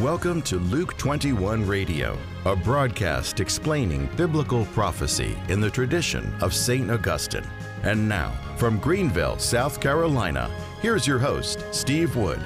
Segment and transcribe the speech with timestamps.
[0.00, 6.90] Welcome to Luke 21 Radio, a broadcast explaining biblical prophecy in the tradition of St.
[6.90, 7.46] Augustine.
[7.82, 10.50] And now, from Greenville, South Carolina,
[10.82, 12.38] here's your host, Steve Wood.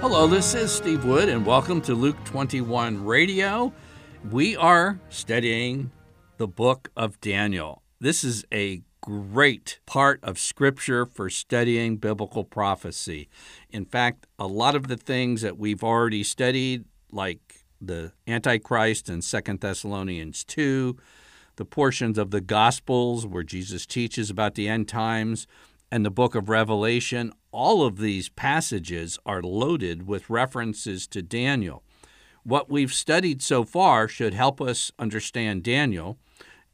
[0.00, 3.72] Hello, this is Steve Wood, and welcome to Luke 21 Radio.
[4.30, 5.90] We are studying
[6.36, 7.82] the book of Daniel.
[7.98, 13.28] This is a great part of Scripture for studying biblical prophecy.
[13.70, 19.22] In fact, a lot of the things that we've already studied like the Antichrist in
[19.22, 20.96] Second Thessalonians 2,
[21.56, 25.46] the portions of the Gospels where Jesus teaches about the end times,
[25.90, 31.82] and the book of Revelation, all of these passages are loaded with references to Daniel.
[32.44, 36.18] What we've studied so far should help us understand Daniel.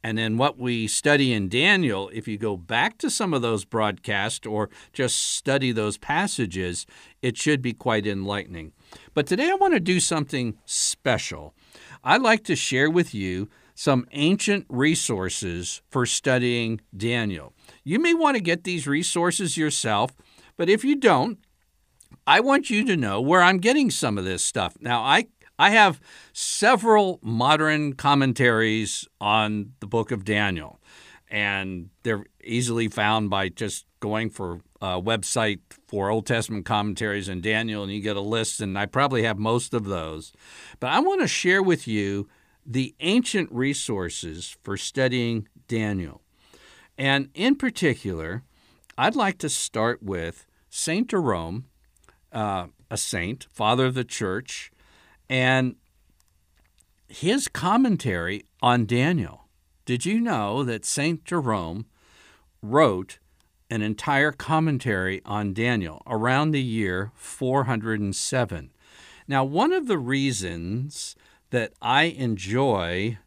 [0.03, 3.65] And then what we study in Daniel, if you go back to some of those
[3.65, 6.85] broadcasts or just study those passages,
[7.21, 8.71] it should be quite enlightening.
[9.13, 11.53] But today I want to do something special.
[12.03, 17.53] I'd like to share with you some ancient resources for studying Daniel.
[17.83, 20.11] You may want to get these resources yourself,
[20.57, 21.39] but if you don't,
[22.27, 24.75] I want you to know where I'm getting some of this stuff.
[24.79, 25.27] Now, I
[25.59, 25.99] I have
[26.31, 30.79] several modern commentaries on the book of Daniel,
[31.29, 37.43] and they're easily found by just going for a website for Old Testament commentaries and
[37.43, 40.31] Daniel, and you get a list, and I probably have most of those.
[40.79, 42.29] But I want to share with you
[42.65, 46.21] the ancient resources for studying Daniel.
[46.97, 48.43] And in particular,
[48.97, 51.09] I'd like to start with St.
[51.09, 51.65] Jerome,
[52.31, 54.71] uh, a saint, father of the church
[55.29, 55.75] and
[57.07, 59.45] his commentary on Daniel.
[59.85, 61.23] Did you know that St.
[61.25, 61.85] Jerome
[62.61, 63.19] wrote
[63.71, 68.71] an entire commentary on Daniel around the year 407?
[69.27, 71.15] Now, one of the reasons
[71.51, 73.17] that I enjoy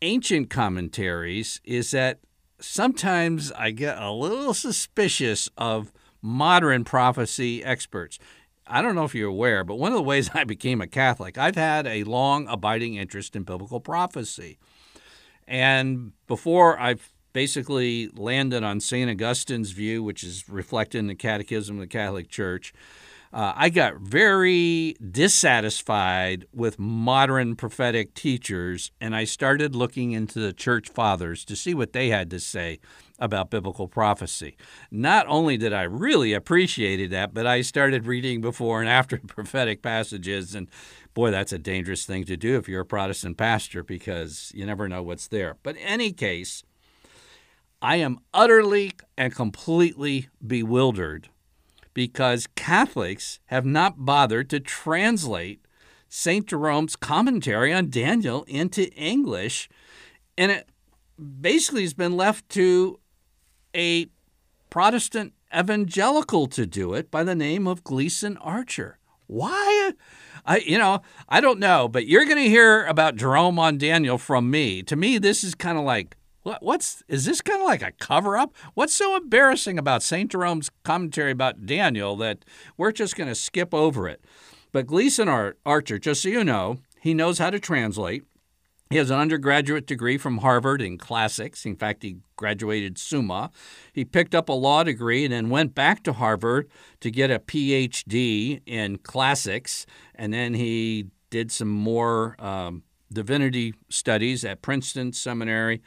[0.00, 2.20] ancient commentaries is that
[2.58, 8.18] sometimes I get a little suspicious of modern prophecy experts.
[8.66, 11.38] I don't know if you're aware, but one of the ways I became a Catholic,
[11.38, 14.58] I've had a long abiding interest in biblical prophecy.
[15.46, 19.10] And before I've basically landed on St.
[19.10, 22.72] Augustine's view, which is reflected in the Catechism of the Catholic Church,
[23.32, 30.52] uh, I got very dissatisfied with modern prophetic teachers, and I started looking into the
[30.52, 32.78] church fathers to see what they had to say
[33.22, 34.56] about biblical prophecy.
[34.90, 39.80] Not only did I really appreciate that, but I started reading before and after prophetic
[39.80, 40.68] passages, and
[41.14, 44.88] boy, that's a dangerous thing to do if you're a Protestant pastor because you never
[44.88, 45.56] know what's there.
[45.62, 46.64] But in any case,
[47.80, 51.28] I am utterly and completely bewildered
[51.94, 55.64] because Catholics have not bothered to translate
[56.08, 56.46] St.
[56.46, 59.68] Jerome's commentary on Daniel into English,
[60.36, 60.68] and it
[61.40, 62.98] basically has been left to
[63.74, 64.06] a
[64.70, 68.98] Protestant evangelical to do it by the name of Gleason Archer.
[69.26, 69.92] Why?
[70.44, 74.18] I, you know, I don't know, but you're going to hear about Jerome on Daniel
[74.18, 74.82] from me.
[74.82, 77.92] To me, this is kind of like what, what's is this kind of like a
[77.92, 78.54] cover up?
[78.74, 80.30] What's so embarrassing about St.
[80.30, 82.44] Jerome's commentary about Daniel that
[82.76, 84.24] we're just going to skip over it?
[84.72, 88.24] But Gleason Archer, just so you know, he knows how to translate.
[88.92, 91.64] He has an undergraduate degree from Harvard in classics.
[91.64, 93.50] In fact, he graduated summa.
[93.94, 96.68] He picked up a law degree and then went back to Harvard
[97.00, 99.86] to get a PhD in classics.
[100.14, 105.80] And then he did some more um, divinity studies at Princeton Seminary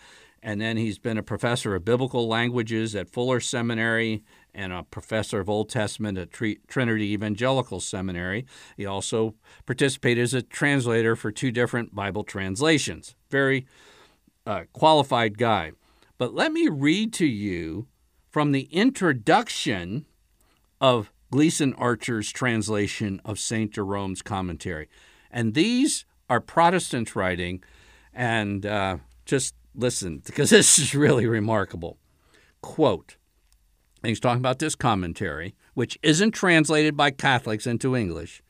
[0.45, 4.23] and then he's been a professor of biblical languages at Fuller Seminary
[4.55, 8.45] and a professor of Old Testament at Trinity Evangelical Seminary.
[8.77, 9.35] He also
[9.65, 13.15] participated as a translator for two different Bible translations.
[13.29, 13.67] Very
[14.47, 15.73] uh, qualified guy.
[16.17, 17.87] But let me read to you
[18.29, 20.05] from the introduction
[20.79, 23.71] of Gleason Archer's translation of St.
[23.71, 24.87] Jerome's commentary.
[25.29, 27.63] And these are Protestants writing,
[28.13, 31.97] and uh, just listen, because this is really remarkable.
[32.61, 33.17] Quote,
[34.07, 38.41] he's talking about this commentary, which isn't translated by Catholics into English.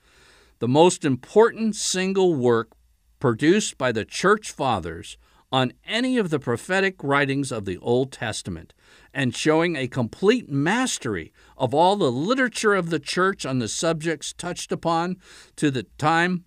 [0.59, 2.71] The most important single work
[3.19, 5.17] produced by the Church Fathers
[5.51, 8.73] on any of the prophetic writings of the Old Testament,
[9.13, 14.33] and showing a complete mastery of all the literature of the Church on the subjects
[14.33, 15.17] touched upon
[15.55, 16.43] to the time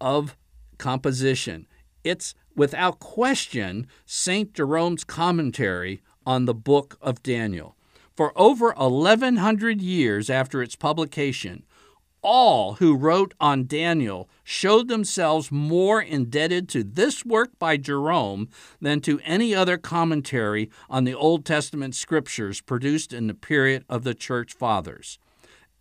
[0.00, 0.36] of
[0.78, 1.66] composition.
[2.04, 4.52] It's without question, St.
[4.52, 7.75] Jerome's commentary on the book of Daniel.
[8.16, 11.64] For over 1,100 years after its publication,
[12.22, 18.48] all who wrote on Daniel showed themselves more indebted to this work by Jerome
[18.80, 24.02] than to any other commentary on the Old Testament scriptures produced in the period of
[24.02, 25.18] the church fathers.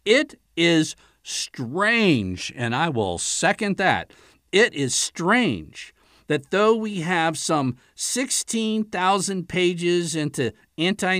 [0.03, 4.11] It is strange, and I will second that.
[4.51, 5.94] It is strange
[6.27, 11.19] that though we have some 16,000 pages into ante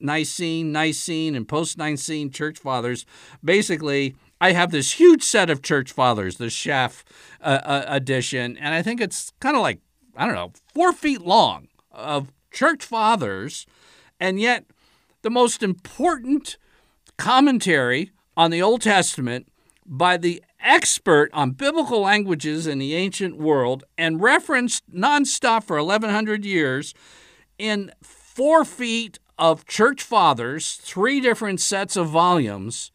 [0.00, 3.06] Nicene, Nicene, and post Nicene church fathers,
[3.44, 7.04] basically, I have this huge set of church fathers, the Schaff
[7.40, 9.80] uh, uh, edition, and I think it's kind of like,
[10.16, 13.66] I don't know, four feet long of church fathers,
[14.20, 14.64] and yet
[15.22, 16.56] the most important
[17.16, 19.48] commentary on the Old Testament
[19.86, 26.44] by the expert on biblical languages in the ancient world and referenced nonstop for 1100
[26.44, 26.92] years
[27.58, 32.90] in four feet of church fathers, three different sets of volumes.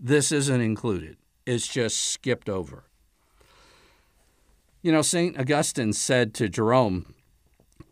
[0.00, 1.16] This isn't included.
[1.46, 2.84] It's just skipped over.
[4.82, 5.38] You know, St.
[5.38, 7.14] Augustine said to Jerome,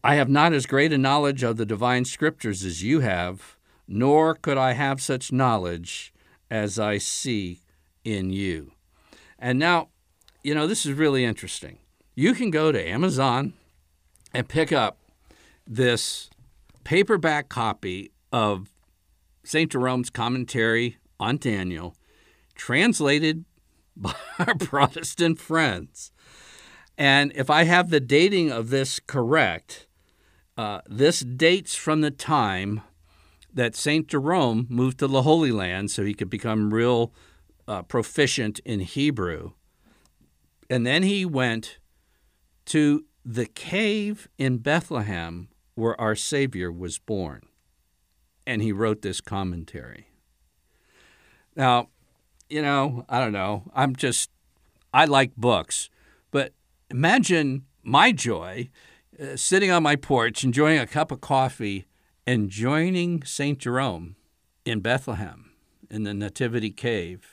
[0.04, 4.34] I have not as great a knowledge of the divine scriptures as you have, nor
[4.34, 6.12] could I have such knowledge
[6.50, 7.60] as I see
[8.04, 8.71] in you.
[9.42, 9.88] And now,
[10.44, 11.78] you know, this is really interesting.
[12.14, 13.54] You can go to Amazon
[14.32, 14.98] and pick up
[15.66, 16.30] this
[16.84, 18.70] paperback copy of
[19.42, 19.70] St.
[19.70, 21.96] Jerome's commentary on Daniel,
[22.54, 23.44] translated
[23.96, 26.12] by our Protestant friends.
[26.96, 29.88] And if I have the dating of this correct,
[30.56, 32.82] uh, this dates from the time
[33.52, 34.06] that St.
[34.06, 37.12] Jerome moved to the Holy Land so he could become real
[37.66, 39.52] uh, proficient in Hebrew.
[40.68, 41.78] And then he went
[42.66, 47.42] to the cave in Bethlehem where our Savior was born.
[48.46, 50.08] And he wrote this commentary.
[51.54, 51.88] Now,
[52.48, 53.70] you know, I don't know.
[53.74, 54.30] I'm just,
[54.92, 55.88] I like books.
[56.30, 56.52] But
[56.90, 58.70] imagine my joy
[59.20, 61.86] uh, sitting on my porch, enjoying a cup of coffee,
[62.26, 63.58] and joining St.
[63.58, 64.16] Jerome
[64.64, 65.52] in Bethlehem
[65.90, 67.31] in the Nativity Cave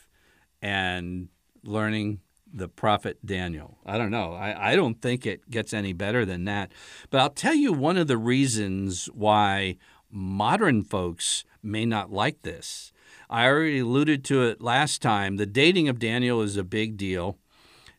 [0.61, 1.29] and
[1.63, 2.19] learning
[2.51, 3.77] the prophet Daniel.
[3.85, 4.33] I don't know.
[4.33, 6.71] I, I don't think it gets any better than that.
[7.09, 9.77] But I'll tell you one of the reasons why
[10.09, 12.91] modern folks may not like this.
[13.29, 15.37] I already alluded to it last time.
[15.37, 17.37] The dating of Daniel is a big deal.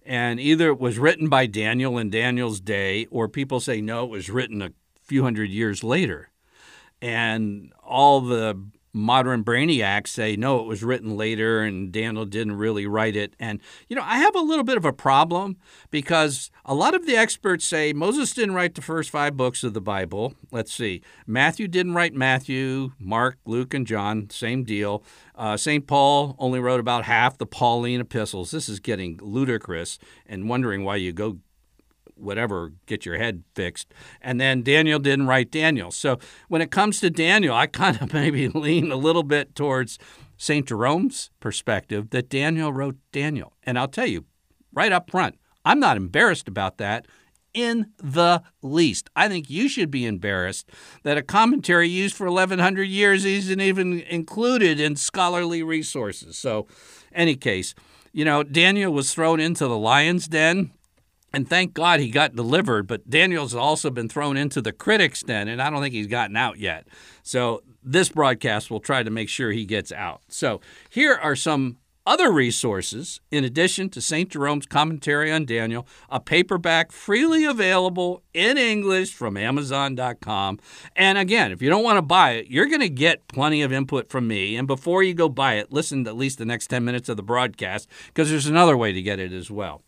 [0.05, 4.11] And either it was written by Daniel in Daniel's day, or people say no, it
[4.11, 4.73] was written a
[5.05, 6.31] few hundred years later.
[7.01, 8.61] And all the
[8.93, 13.35] modern brainiacs say no it was written later and daniel didn't really write it.
[13.39, 15.57] And you know i have a little bit of a problem
[15.91, 19.75] because a lot of the experts say moses didn't write the first five books of
[19.75, 20.35] the bible.
[20.51, 21.03] Let's see.
[21.27, 24.29] Matthew didn't write matthew mark luke and john.
[24.31, 25.05] Same deal.
[25.35, 28.51] Uh, st paul only wrote about half the pauline epistles.
[28.51, 31.39] This is getting ludicrous and wondering why you go
[32.21, 33.93] whatever, get your head fixed.
[34.21, 35.91] And then Daniel didn't write Daniel.
[35.91, 36.19] So
[36.49, 39.99] when it comes to Daniel, I kind of maybe lean a little bit towards
[40.37, 40.67] St.
[40.67, 43.53] Jerome's perspective that Daniel wrote Daniel.
[43.63, 44.25] And I'll tell you
[44.73, 47.07] right up front, I'm not embarrassed about that
[47.53, 49.11] in the least.
[49.17, 50.71] I think you should be embarrassed
[51.03, 56.39] that a commentary used for 1100 years isn't even included in scholarly resources.
[56.39, 56.67] So,
[57.13, 57.75] any case,
[58.13, 60.71] you know, Daniel was thrown into the lion's den
[61.33, 65.49] and thank God he got delivered, but Daniel's also been thrown into the critics' den,
[65.49, 66.87] and I don't think he's gotten out yet.
[67.23, 70.23] So this broadcast will try to make sure he gets out.
[70.29, 74.31] So here are some other resources in addition to St.
[74.31, 80.59] Jerome's commentary on Daniel, a paperback freely available in English from Amazon.com.
[80.97, 83.73] And again, if you don't want to buy it, you're going to get plenty of
[83.73, 84.57] input from me.
[84.57, 87.17] And before you go buy it, listen to at least the next 10 minutes of
[87.17, 89.83] the broadcast because there's another way to get it as well.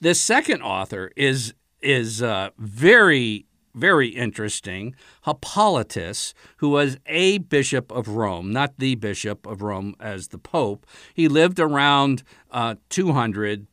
[0.00, 4.94] This second author is is uh, very very interesting.
[5.24, 10.86] Hippolytus, who was a bishop of Rome, not the bishop of Rome as the pope.
[11.12, 13.66] He lived around uh, 200,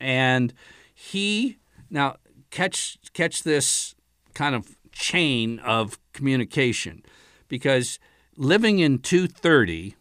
[0.00, 0.52] and
[0.92, 2.16] he now
[2.50, 3.94] catch catch this
[4.34, 7.02] kind of chain of communication,
[7.48, 7.98] because
[8.36, 9.94] living in 230,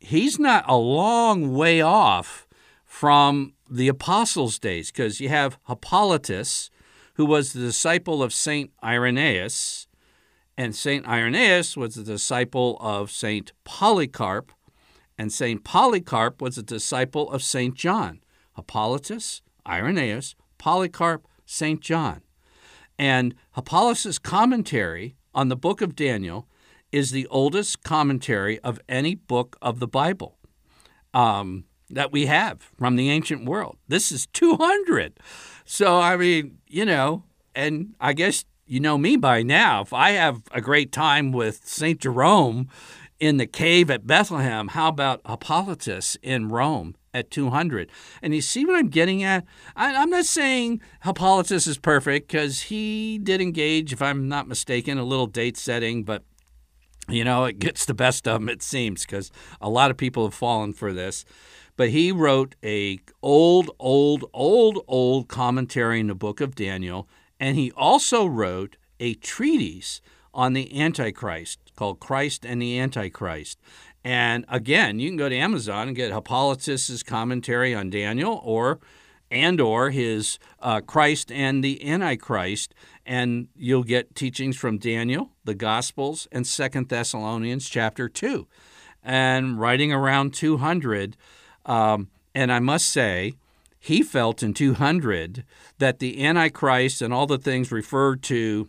[0.00, 2.46] he's not a long way off
[2.84, 6.70] from the apostles' days, because you have Hippolytus,
[7.14, 9.88] who was the disciple of Saint Irenaeus,
[10.56, 14.50] and Saint Irenaeus was the disciple of Saint Polycarp,
[15.16, 18.20] and Saint Polycarp was a disciple of Saint John.
[18.56, 22.22] Hippolytus, Irenaeus, Polycarp, Saint John.
[22.98, 26.48] And Hippolytus' commentary on the book of Daniel
[26.90, 30.38] is the oldest commentary of any book of the Bible.
[31.14, 33.76] Um, that we have from the ancient world.
[33.88, 35.18] This is 200.
[35.64, 39.82] So, I mean, you know, and I guess you know me by now.
[39.82, 42.00] If I have a great time with St.
[42.00, 42.68] Jerome
[43.18, 46.94] in the cave at Bethlehem, how about Hippolytus in Rome?
[47.14, 47.90] At 200.
[48.22, 49.44] And you see what I'm getting at?
[49.74, 54.98] I, am not saying Hippolytus is perfect because he did engage, if I'm not mistaken,
[54.98, 56.22] a little date setting, but
[57.08, 60.24] you know, it gets the best of him, it seems, because a lot of people
[60.24, 61.24] have fallen for this.
[61.76, 67.56] But he wrote a old, old, old, old commentary in the book of Daniel, and
[67.56, 70.00] he also wrote a treatise
[70.34, 73.58] on the Antichrist called Christ and the Antichrist.
[74.04, 78.80] And again, you can go to Amazon and get Hippolytus's commentary on Daniel or
[79.30, 82.74] and or his uh, Christ and the Antichrist,
[83.08, 88.46] and you'll get teachings from Daniel, the Gospels, and Second Thessalonians chapter two,
[89.02, 91.16] and writing around 200.
[91.64, 93.32] Um, and I must say,
[93.80, 95.44] he felt in 200
[95.78, 98.68] that the Antichrist and all the things referred to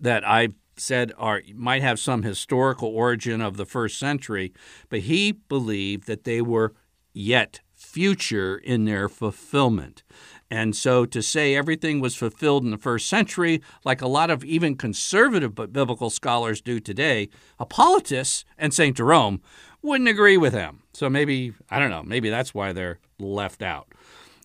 [0.00, 4.54] that I said are might have some historical origin of the first century,
[4.88, 6.72] but he believed that they were
[7.12, 10.02] yet future in their fulfillment.
[10.52, 14.44] And so to say everything was fulfilled in the first century, like a lot of
[14.44, 18.94] even conservative biblical scholars do today, Hippolytus and St.
[18.94, 19.40] Jerome
[19.80, 20.82] wouldn't agree with him.
[20.92, 23.94] So maybe, I don't know, maybe that's why they're left out.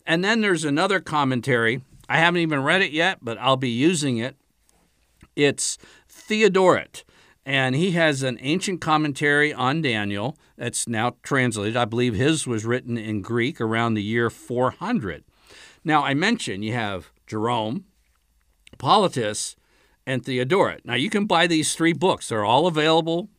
[0.06, 1.82] And then there's another commentary.
[2.08, 4.38] I haven't even read it yet, but I'll be using it.
[5.36, 7.04] It's Theodoret
[7.46, 11.76] and he has an ancient commentary on Daniel that's now translated.
[11.76, 15.26] I believe his was written in Greek around the year 400.
[15.84, 17.86] Now, I mentioned you have Jerome,
[18.72, 19.56] Hippolytus,
[20.06, 20.86] and Theodoret.
[20.86, 23.30] Now, you can buy these three books, they're all available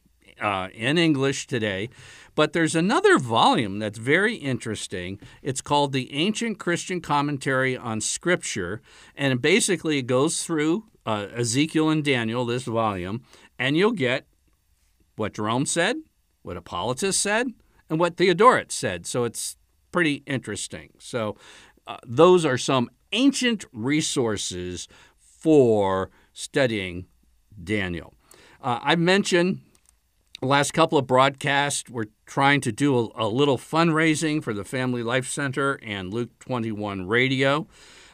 [0.40, 1.88] uh, in English today.
[2.34, 5.18] But there's another volume that's very interesting.
[5.42, 8.80] It's called The Ancient Christian Commentary on Scripture.
[9.16, 13.22] And it basically, it goes through uh, Ezekiel and Daniel, this volume,
[13.58, 14.26] and you'll get
[15.16, 15.96] what Jerome said,
[16.42, 17.48] what Hippolytus said,
[17.88, 19.06] and what Theodoret said.
[19.06, 19.56] So it's
[19.90, 20.90] pretty interesting.
[20.98, 21.36] So
[21.88, 27.06] uh, those are some ancient resources for studying
[27.62, 28.14] Daniel.
[28.62, 29.62] Uh, I mentioned
[30.42, 35.02] last couple of broadcasts, we're trying to do a, a, little fundraising for the Family
[35.02, 37.66] Life Center and Luke 21 Radio.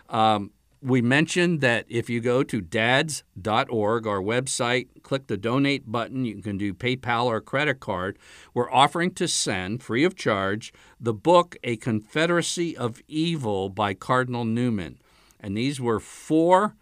[0.08, 0.52] Um,
[0.84, 6.42] we mentioned that if you go to dads.org, our website, click the donate button, you
[6.42, 8.18] can do PayPal or credit card.
[8.52, 14.44] We're offering to send, free of charge, the book A Confederacy of Evil by Cardinal
[14.44, 14.98] Newman.
[15.40, 16.76] And these were four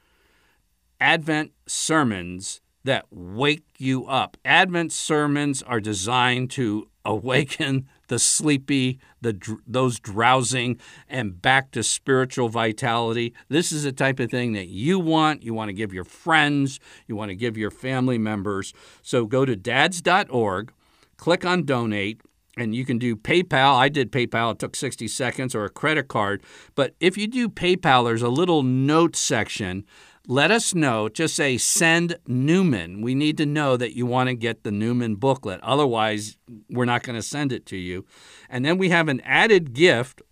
[1.00, 4.36] Advent sermons that wake you up.
[4.44, 10.78] Advent sermons are designed to awaken the sleepy, the those drowsing,
[11.08, 13.32] and back to spiritual vitality.
[13.48, 15.42] This is the type of thing that you want.
[15.42, 18.74] You want to give your friends, you want to give your family members.
[19.00, 20.74] So go to dads.org,
[21.16, 22.20] click on donate,
[22.58, 23.76] and you can do PayPal.
[23.76, 26.42] I did PayPal, it took 60 seconds, or a credit card.
[26.74, 29.86] But if you do PayPal, there's a little note section
[30.26, 31.08] let us know.
[31.08, 33.02] Just say send Newman.
[33.02, 35.60] We need to know that you want to get the Newman booklet.
[35.62, 36.36] Otherwise,
[36.70, 38.04] we're not going to send it to you.
[38.48, 40.22] And then we have an added gift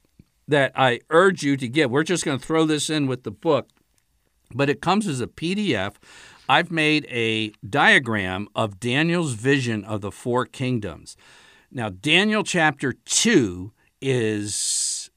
[0.47, 1.91] that I urge you to get.
[1.91, 3.69] We're just going to throw this in with the book,
[4.55, 5.95] but it comes as a PDF.
[6.49, 11.17] I've made a diagram of Daniel's vision of the four kingdoms.
[11.71, 15.11] Now, Daniel chapter 2 is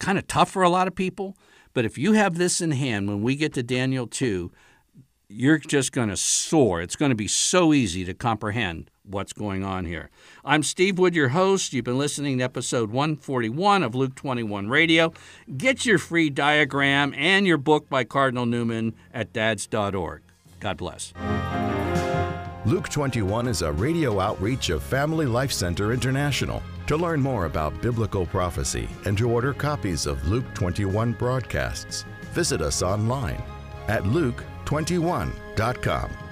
[0.00, 1.36] kind of tough for a lot of people
[1.74, 4.50] but if you have this in hand when we get to Daniel 2,
[5.28, 6.80] you're just going to soar.
[6.80, 10.10] It's going to be so easy to comprehend what's going on here.
[10.44, 11.72] I'm Steve Wood, your host.
[11.72, 15.12] You've been listening to episode 141 of Luke 21 Radio.
[15.56, 20.22] Get your free diagram and your book by Cardinal Newman at dads.org.
[20.60, 21.12] God bless.
[22.64, 26.62] Luke 21 is a radio outreach of Family Life Center International.
[26.86, 32.60] To learn more about biblical prophecy and to order copies of Luke 21 broadcasts, visit
[32.60, 33.42] us online
[33.88, 36.23] at luke21.com.